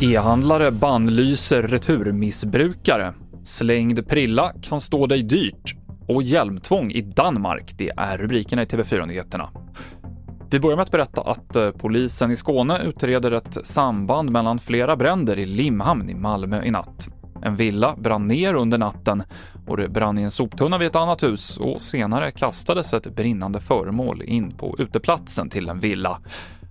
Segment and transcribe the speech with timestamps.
[0.00, 3.14] E-handlare bannlyser returmissbrukare.
[3.42, 5.74] Slängd prilla kan stå dig dyrt.
[6.08, 9.50] Och hjälmtvång i Danmark, det är rubrikerna i TV4-nyheterna.
[10.50, 14.96] Vi börjar med att berätta att eh, polisen i Skåne utreder ett samband mellan flera
[14.96, 17.08] bränder i Limhamn i Malmö i natt.
[17.44, 19.22] En villa brann ner under natten
[19.66, 23.60] och det brann i en soptunna vid ett annat hus och senare kastades ett brinnande
[23.60, 26.20] föremål in på uteplatsen till en villa.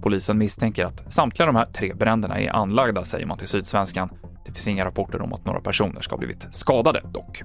[0.00, 4.10] Polisen misstänker att samtliga de här tre bränderna är anlagda, säger man till Sydsvenskan.
[4.44, 7.42] Det finns inga rapporter om att några personer ska ha blivit skadade dock.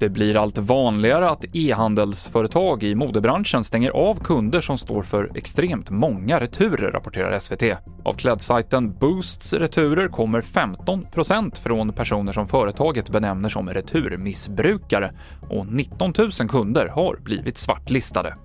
[0.00, 5.90] Det blir allt vanligare att e-handelsföretag i modebranschen stänger av kunder som står för extremt
[5.90, 7.62] många returer, rapporterar SVT.
[8.04, 15.12] Av klädsajten Boosts returer kommer 15% från personer som företaget benämner som returmissbrukare
[15.50, 18.36] och 19 000 kunder har blivit svartlistade.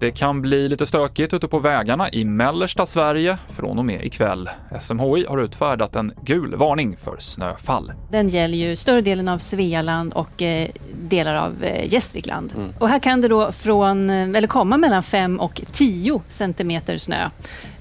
[0.00, 4.48] Det kan bli lite stökigt ute på vägarna i mellersta Sverige från och med ikväll.
[4.80, 7.92] SMHI har utfärdat en gul varning för snöfall.
[8.10, 10.68] Den gäller ju större delen av Svealand och eh,
[11.10, 12.52] delar av eh, Gästrikland.
[12.56, 12.72] Mm.
[12.78, 17.30] Och här kan det då från, eh, eller komma mellan 5 och 10 centimeter snö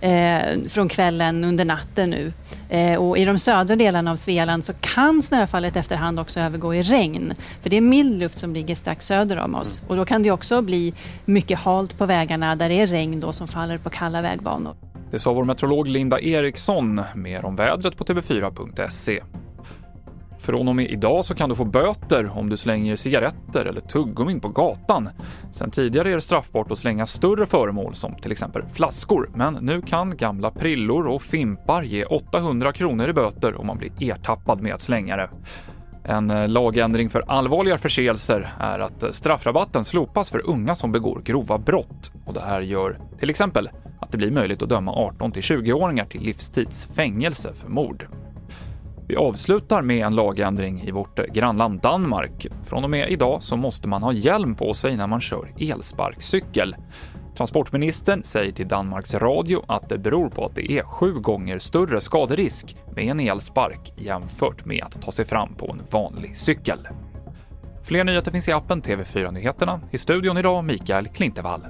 [0.02, 2.33] eh, från kvällen under natten nu.
[2.69, 6.81] Eh, och I de södra delarna av Svealand så kan snöfallet efterhand också övergå i
[6.81, 7.33] regn.
[7.61, 9.81] För det är mild luft som ligger strax söder om oss.
[9.88, 10.93] Och då kan det också bli
[11.25, 14.75] mycket halt på vägarna där det är regn då som faller på kalla vägbanor.
[15.11, 17.02] Det sa vår meteorolog Linda Eriksson.
[17.16, 19.21] Mer om vädret på tv4.se.
[20.39, 24.39] Från och med idag så kan du få böter om du slänger cigaretter eller tuggummin
[24.39, 25.09] på gatan.
[25.51, 29.81] Sen tidigare är det straffbart att slänga större föremål som till exempel flaskor, men nu
[29.81, 34.73] kan gamla prillor och fimpar ge 800 kronor i böter om man blir ertappad med
[34.73, 35.29] att slänga det.
[36.03, 41.21] En eh, lagändring för allvarligare förseelser är att eh, straffrabatten slopas för unga som begår
[41.23, 42.11] grova brott.
[42.25, 46.21] Och det här gör till exempel att det blir möjligt att döma 18 20-åringar till
[46.21, 48.07] livstids fängelse för mord.
[49.09, 52.47] Vi avslutar med en lagändring i vårt grannland Danmark.
[52.64, 56.75] Från och med idag så måste man ha hjälm på sig när man kör elsparkcykel.
[57.37, 62.02] Transportministern säger till Danmarks Radio att det beror på att det är sju gånger större
[62.02, 66.87] skaderisk med en elspark jämfört med att ta sig fram på en vanlig cykel.
[67.83, 69.81] Fler nyheter finns i appen TV4 Nyheterna.
[69.91, 71.61] I studion idag Mikael Klintevall.